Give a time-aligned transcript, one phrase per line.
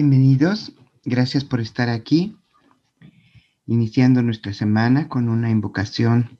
[0.00, 0.72] Bienvenidos,
[1.04, 2.36] gracias por estar aquí,
[3.66, 6.38] iniciando nuestra semana con una invocación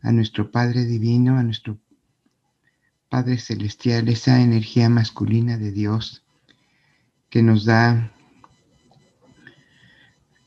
[0.00, 1.78] a nuestro Padre Divino, a nuestro
[3.10, 6.24] Padre Celestial, esa energía masculina de Dios
[7.28, 8.14] que nos da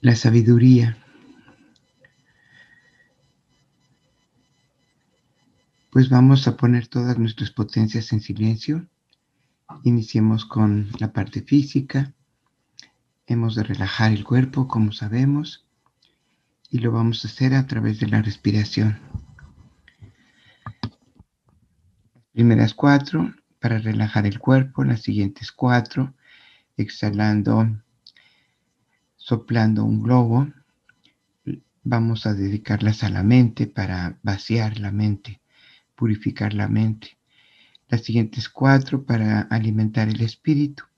[0.02, 0.98] la sabiduría.
[5.92, 8.88] Pues vamos a poner todas nuestras potencias en silencio.
[9.84, 12.12] Iniciemos con la parte física
[13.30, 15.64] Hemos de relajar el cuerpo, como sabemos,
[16.72, 18.98] y lo vamos a hacer a través de la respiración.
[22.34, 26.16] Primeras cuatro para relajar el cuerpo, las siguientes cuatro
[26.76, 27.68] exhalando,
[29.16, 30.48] soplando un globo.
[31.84, 35.40] Vamos a dedicarlas a la mente para vaciar la mente,
[35.94, 37.20] purificar la mente.
[37.90, 40.89] Las siguientes cuatro para alimentar el espíritu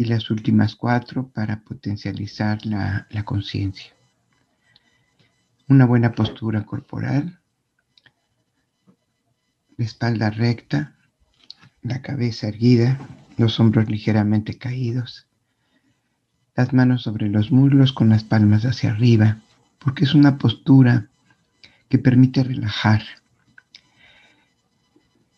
[0.00, 3.92] y las últimas cuatro para potencializar la, conciencia.
[5.68, 7.38] Una buena postura corporal,
[9.76, 10.96] la espalda recta,
[11.82, 12.98] la cabeza erguida,
[13.36, 15.26] los hombros ligeramente caídos,
[16.56, 19.42] las manos sobre los muslos con las palmas hacia arriba,
[19.78, 21.08] porque es una postura
[21.90, 23.02] que permite relajar.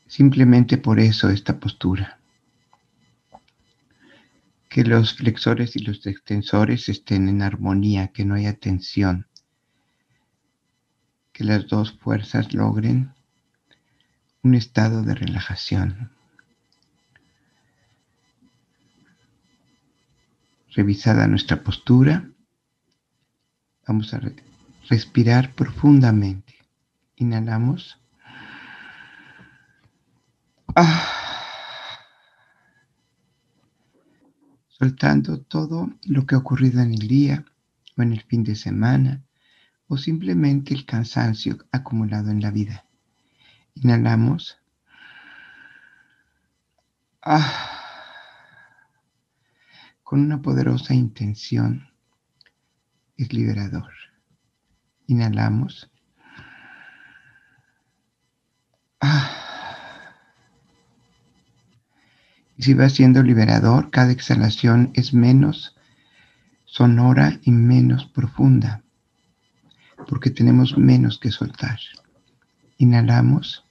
[0.06, 2.21] Simplemente por eso esta postura
[4.72, 9.26] que los flexores y los extensores estén en armonía, que no haya tensión,
[11.30, 13.12] que las dos fuerzas logren
[14.42, 16.10] un estado de relajación.
[20.74, 22.30] Revisada nuestra postura,
[23.86, 24.22] vamos a
[24.88, 26.54] respirar profundamente.
[27.16, 28.00] Inhalamos.
[30.74, 31.21] Ah.
[34.82, 37.44] Soltando todo lo que ha ocurrido en el día
[37.96, 39.22] o en el fin de semana
[39.86, 42.84] o simplemente el cansancio acumulado en la vida.
[43.76, 44.58] Inhalamos.
[47.22, 47.70] Ah,
[50.02, 51.88] con una poderosa intención
[53.16, 53.92] es liberador.
[55.06, 55.91] Inhalamos.
[62.62, 65.76] Si va siendo liberador, cada exhalación es menos
[66.64, 68.84] sonora y menos profunda,
[70.06, 71.80] porque tenemos menos que soltar.
[72.78, 73.64] Inhalamos.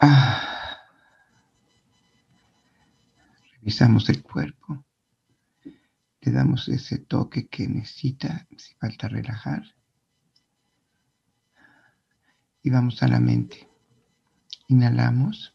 [0.00, 0.78] Ah.
[3.52, 4.84] Revisamos el cuerpo.
[6.22, 9.62] Le damos ese toque que necesita, si falta relajar.
[12.62, 13.68] Y vamos a la mente.
[14.68, 15.54] Inhalamos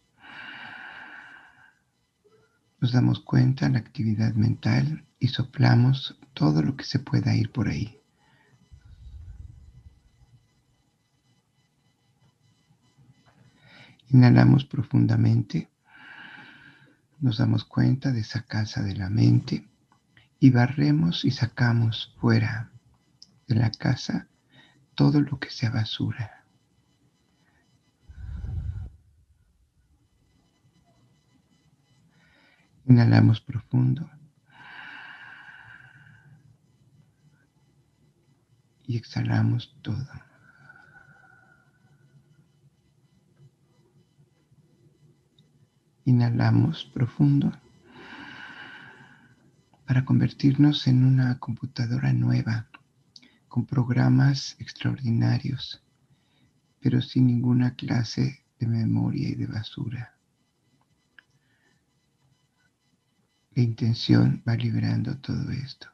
[2.80, 7.52] nos damos cuenta de la actividad mental y soplamos todo lo que se pueda ir
[7.52, 8.00] por ahí.
[14.10, 15.70] Inhalamos profundamente,
[17.20, 19.68] nos damos cuenta de esa casa de la mente
[20.40, 22.72] y barremos y sacamos fuera
[23.48, 24.28] de la casa
[24.96, 26.37] todo lo que sea basura.
[32.90, 34.10] Inhalamos profundo.
[38.86, 40.08] Y exhalamos todo.
[46.06, 47.52] Inhalamos profundo
[49.86, 52.70] para convertirnos en una computadora nueva,
[53.50, 55.84] con programas extraordinarios,
[56.80, 60.17] pero sin ninguna clase de memoria y de basura.
[63.58, 65.88] La intención va liberando todo esto.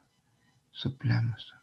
[0.70, 1.54] Soplamos.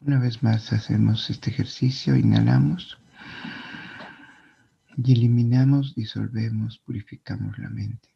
[0.00, 2.96] Una vez más hacemos este ejercicio, inhalamos
[4.96, 8.08] y eliminamos, disolvemos, purificamos la mente.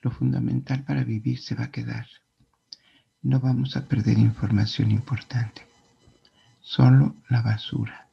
[0.00, 2.06] Lo fundamental para vivir se va a quedar
[3.28, 5.66] no vamos a perder información importante.
[6.62, 8.08] Solo la basura,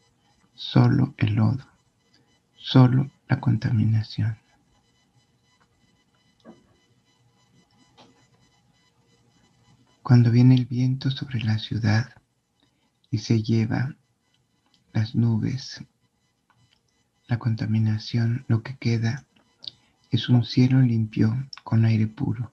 [0.55, 1.65] solo el lodo,
[2.57, 4.37] solo la contaminación.
[10.03, 12.13] Cuando viene el viento sobre la ciudad
[13.09, 13.95] y se lleva
[14.91, 15.81] las nubes,
[17.27, 19.23] la contaminación, lo que queda
[20.11, 22.51] es un cielo limpio con aire puro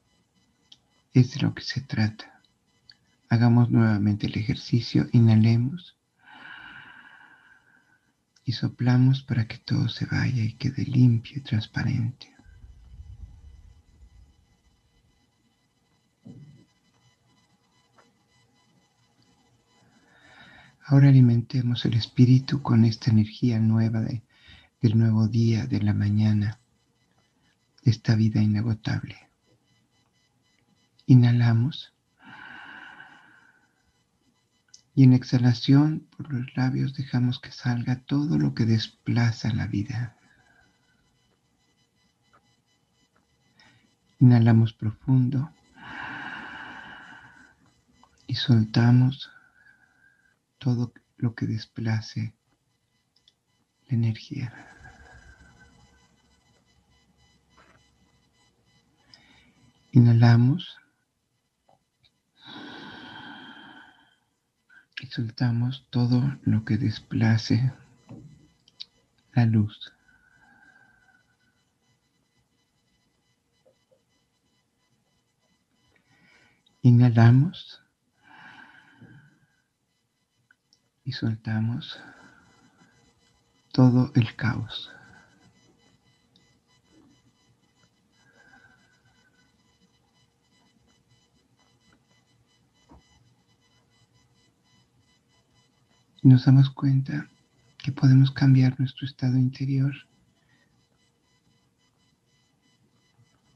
[1.12, 2.31] Es de lo que se trata.
[3.32, 5.08] Hagamos nuevamente el ejercicio.
[5.12, 5.96] Inhalemos
[8.44, 12.31] y soplamos para que todo se vaya y quede limpio y transparente.
[20.84, 24.20] Ahora alimentemos el espíritu con esta energía nueva de,
[24.82, 26.58] del nuevo día, de la mañana,
[27.82, 29.17] de esta vida inagotable.
[31.06, 31.91] Inhalamos
[34.94, 40.16] y en exhalación por los labios dejamos que salga todo lo que desplaza la vida.
[44.18, 45.52] Inhalamos profundo
[48.26, 49.30] y soltamos
[50.58, 52.34] todo lo que desplace
[53.88, 54.52] la energía.
[59.92, 60.81] Inhalamos
[65.02, 67.72] y soltamos todo lo que desplace
[69.32, 69.93] la luz.
[76.82, 77.82] Inhalamos
[81.02, 81.98] y soltamos
[83.72, 84.93] todo el caos.
[96.22, 97.28] Y nos damos cuenta
[97.78, 99.92] que podemos cambiar nuestro estado interior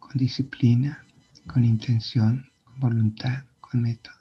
[0.00, 1.04] con disciplina,
[1.46, 4.14] con intención, con voluntad, con método.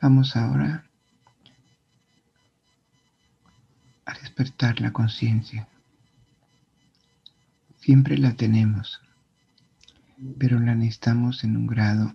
[0.00, 0.84] Vamos ahora
[4.04, 5.68] a despertar la conciencia.
[7.80, 9.00] Siempre la tenemos,
[10.38, 12.14] pero la necesitamos en un grado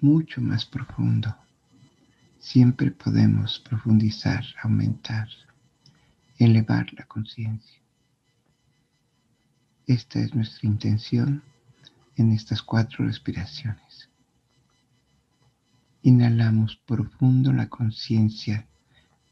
[0.00, 1.36] mucho más profundo.
[2.46, 5.28] Siempre podemos profundizar, aumentar,
[6.38, 7.82] elevar la conciencia.
[9.84, 11.42] Esta es nuestra intención
[12.14, 14.08] en estas cuatro respiraciones.
[16.02, 18.64] Inhalamos profundo la conciencia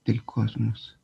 [0.04, 0.98] del cosmos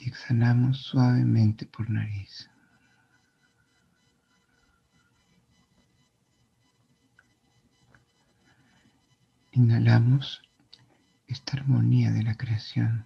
[0.00, 2.49] y exhalamos suavemente por nariz.
[9.62, 10.40] Inhalamos
[11.26, 13.04] esta armonía de la creación.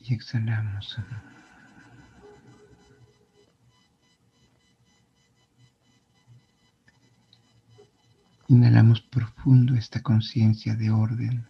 [0.00, 0.98] Y exhalamos.
[8.48, 11.48] Inhalamos profundo esta conciencia de orden.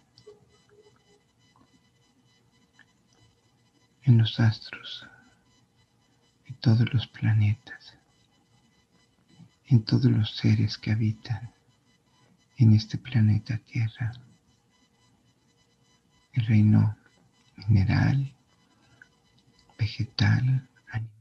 [4.03, 5.07] en los astros,
[6.45, 7.97] en todos los planetas,
[9.67, 11.51] en todos los seres que habitan
[12.57, 14.13] en este planeta Tierra,
[16.33, 16.97] el reino
[17.67, 18.33] mineral,
[19.77, 21.11] vegetal, animal.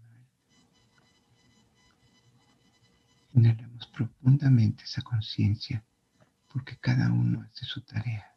[3.35, 5.83] Inhalamos profundamente esa conciencia
[6.53, 8.35] porque cada uno hace su tarea.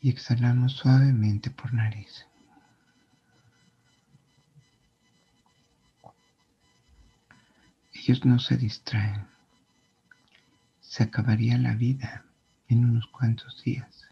[0.00, 2.26] y exhalamos suavemente por nariz.
[8.24, 9.26] No se distraen.
[10.80, 12.24] Se acabaría la vida
[12.68, 14.08] en unos cuantos días.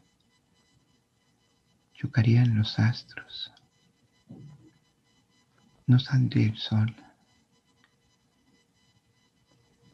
[1.94, 3.50] Chocarían los astros.
[5.86, 6.94] No saldría el sol.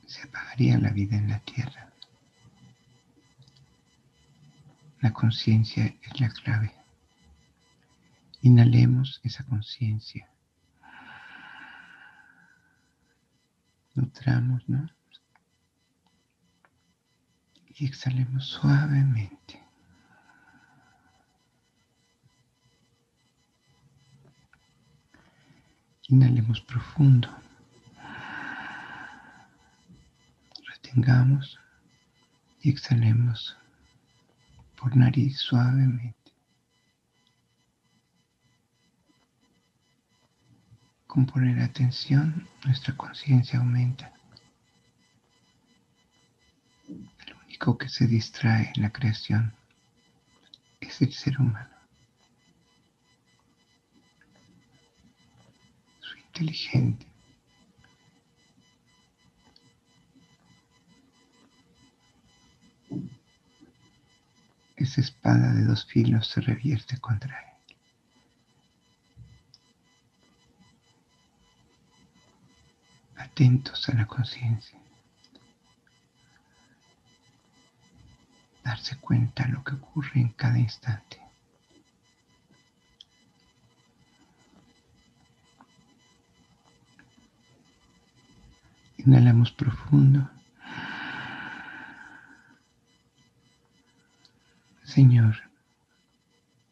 [0.06, 1.92] Se apagaría la vida en la tierra.
[5.00, 6.74] La conciencia es la clave.
[8.42, 10.31] Inhalemos esa conciencia.
[13.94, 14.88] Nutramos, ¿no?
[17.74, 19.62] Y exhalemos suavemente.
[26.08, 27.28] Inhalemos profundo.
[30.68, 31.58] Retengamos
[32.60, 33.56] y exhalemos
[34.76, 36.21] por nariz suavemente.
[41.12, 44.10] Con poner atención, nuestra conciencia aumenta.
[46.88, 49.52] El único que se distrae en la creación
[50.80, 51.68] es el ser humano.
[56.00, 57.06] Su inteligente.
[64.76, 67.51] esa espada de dos filos se revierte contra él.
[73.22, 74.76] Atentos a la conciencia.
[78.64, 81.20] Darse cuenta de lo que ocurre en cada instante.
[88.98, 90.28] Inhalamos profundo.
[94.82, 95.36] Señor,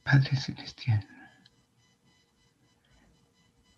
[0.02, 1.06] Padre Celestial,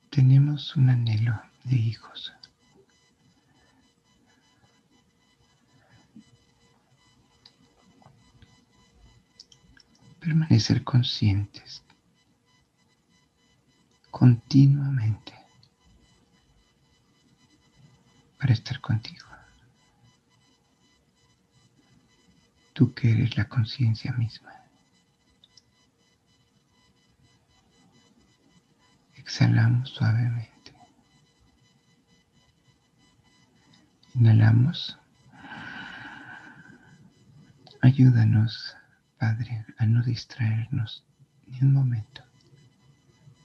[0.08, 2.32] tenemos un anhelo de hijos.
[10.22, 11.82] Permanecer conscientes
[14.12, 15.34] continuamente
[18.38, 19.26] para estar contigo.
[22.72, 24.54] Tú que eres la conciencia misma.
[29.16, 30.72] Exhalamos suavemente.
[34.14, 34.96] Inhalamos.
[37.80, 38.76] Ayúdanos,
[39.22, 41.04] Padre, a no distraernos
[41.46, 42.24] ni un momento,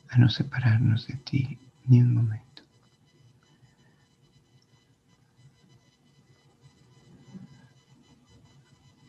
[0.10, 2.64] a no separarnos de ti ni un momento.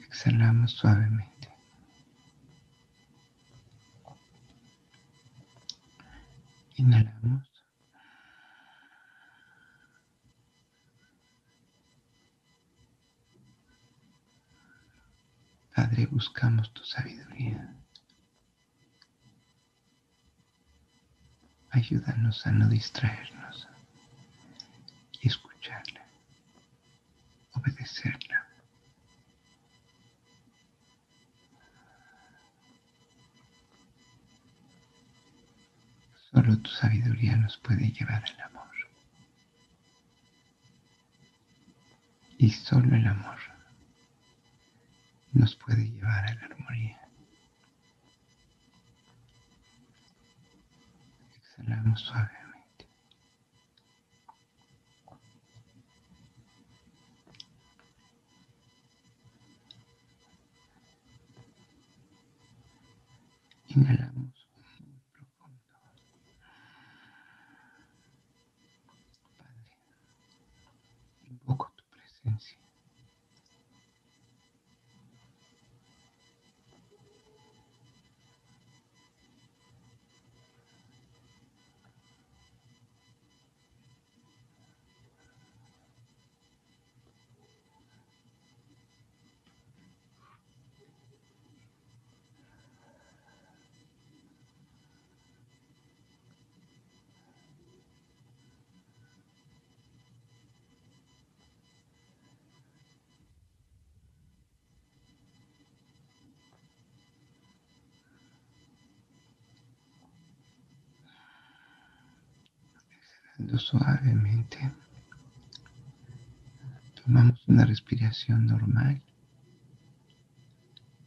[0.03, 1.49] exhalamos suavemente.
[6.77, 7.58] Inhalamos.
[15.88, 17.75] Padre, buscamos tu sabiduría.
[21.71, 23.66] Ayúdanos a no distraernos
[25.23, 26.04] y escucharla,
[27.52, 28.47] obedecerla.
[36.30, 38.76] Solo tu sabiduría nos puede llevar al amor.
[42.37, 43.48] Y solo el amor
[45.38, 47.00] nos puede llevar a la armonía.
[51.37, 52.87] Exhalamos suavemente.
[63.68, 64.38] Inhalamos.
[113.59, 114.73] Suavemente.
[117.02, 119.00] Tomamos una respiración normal,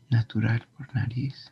[0.09, 1.51] natural por nariz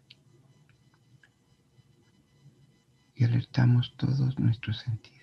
[3.15, 5.19] y alertamos todos nuestros sentidos.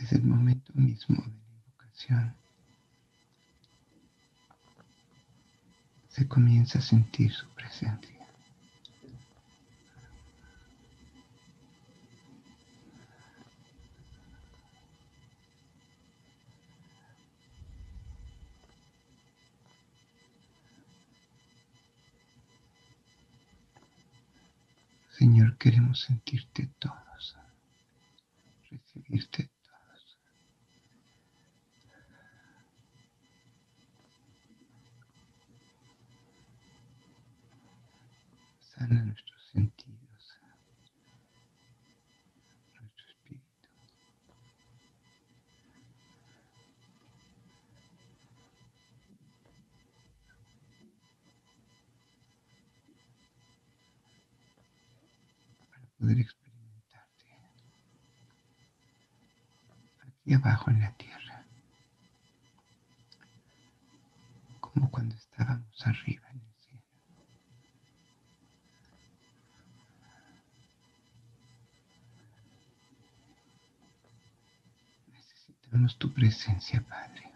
[0.00, 2.34] es el momento mismo de la invocación.
[6.08, 6.26] Se
[6.60, 8.20] comienza a sentir su presencia.
[25.08, 27.36] Señor, queremos sentirte todos,
[28.70, 29.48] recibirte
[60.40, 61.44] abajo en la tierra,
[64.60, 66.82] como cuando estábamos arriba en el cielo.
[75.12, 77.29] Necesitamos tu presencia, Padre.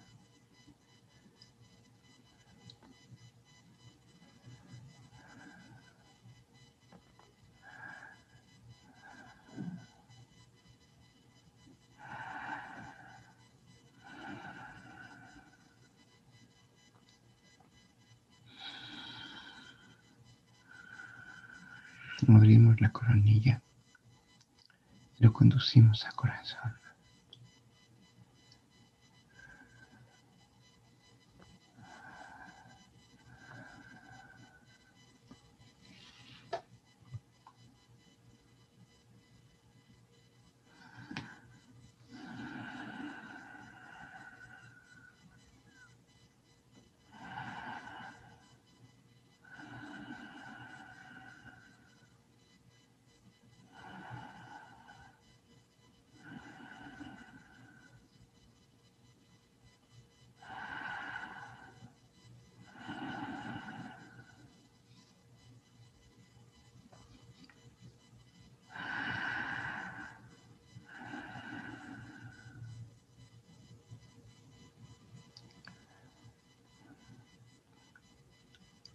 [25.74, 26.78] Conducimos a corazón.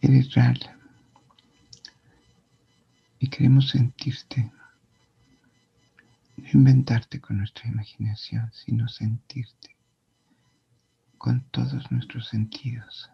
[0.10, 0.60] Real.
[3.20, 4.52] Y queremos sentirte.
[6.38, 9.76] No inventarte con nuestra imaginación, sino sentirte
[11.20, 13.12] con todos nuestros sentidos.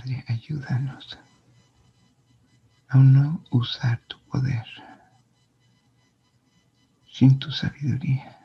[0.00, 1.18] Padre, ayúdanos
[2.88, 4.64] a no usar tu poder
[7.12, 8.39] sin tu sabiduría.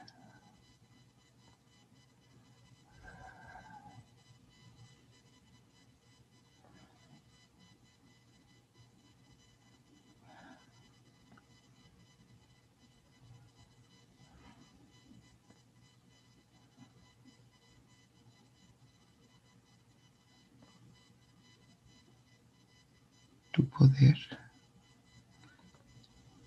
[23.78, 24.18] Poder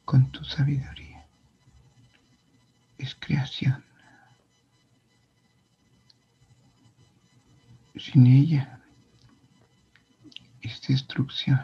[0.05, 1.27] con tu sabiduría.
[2.97, 3.85] Es creación.
[7.97, 8.81] Sin ella
[10.62, 11.61] es destrucción.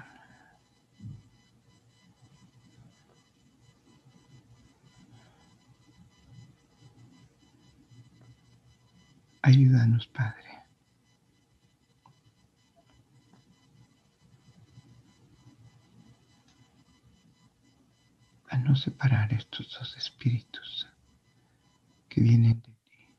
[9.43, 10.44] Ayúdanos, Padre.
[18.85, 20.87] Separar estos dos espíritus
[22.11, 23.15] que vienen de ti.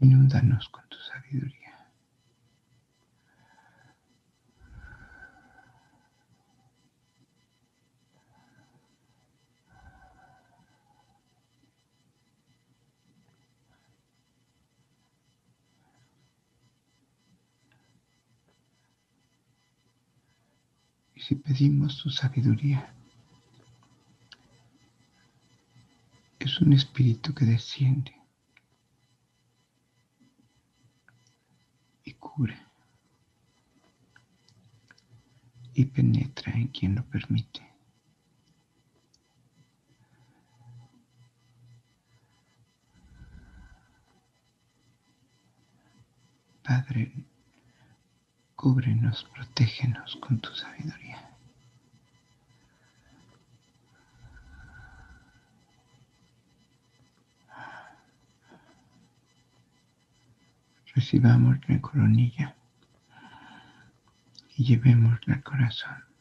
[0.00, 1.83] Inúndanos con tu sabiduría.
[21.24, 22.94] Y si pedimos tu sabiduría,
[26.38, 28.14] es un espíritu que desciende
[32.04, 32.70] y cura
[35.72, 37.72] y penetra en quien lo permite.
[46.62, 47.14] Padre,
[48.64, 51.18] cúbrenos, protégenos con tu sabiduría.
[60.94, 62.56] Recibamos la coronilla
[64.56, 66.13] y llevémosla al corazón.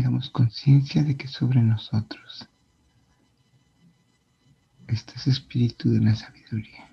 [0.00, 2.48] Tengamos conciencia de que sobre nosotros
[4.88, 6.88] este es espíritu de la sabiduría.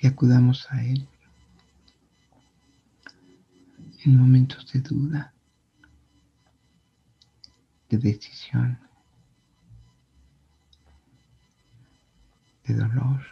[0.00, 1.08] Y acudamos a Él
[4.04, 5.32] en momentos de duda,
[7.88, 8.78] de decisión,
[12.66, 13.22] de dolor.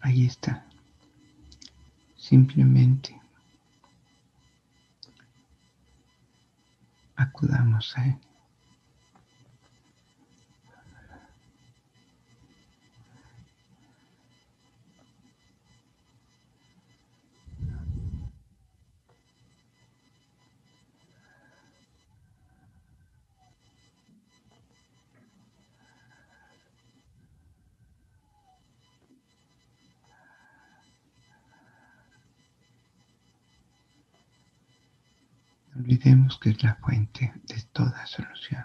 [0.00, 0.71] Ahí está.
[2.32, 3.14] Simplemente
[7.14, 8.31] acudamos a Él.
[35.82, 38.64] Olvidemos que es la fuente de toda solución.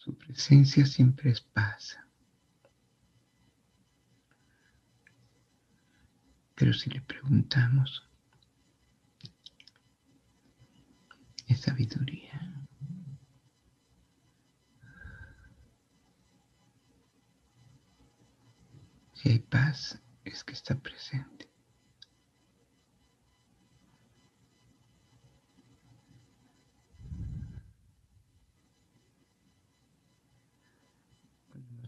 [0.00, 1.98] Su presencia siempre es paz.
[6.54, 8.08] Pero si le preguntamos,
[11.46, 12.66] es sabiduría.
[19.12, 21.39] Si hay paz, es que está presente.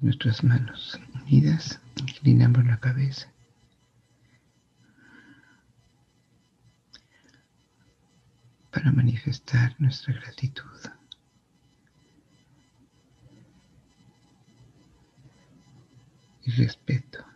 [0.02, 3.32] Nuestras manos unidas, inclinamos la cabeza.
[8.72, 10.64] para manifestar nuestra gratitud.
[16.44, 17.31] Y respeto.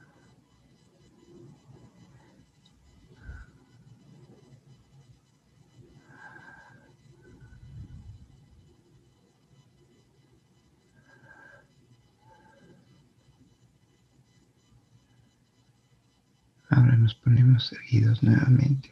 [17.67, 18.91] Ponemos erguidos nuevamente.